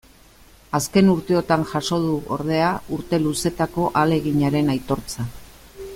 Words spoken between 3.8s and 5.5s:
ahaleginaren aitortza.